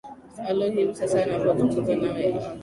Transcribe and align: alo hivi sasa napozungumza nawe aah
alo 0.49 0.63
hivi 0.75 0.93
sasa 0.99 1.17
napozungumza 1.27 1.93
nawe 2.01 2.21
aah 2.29 2.47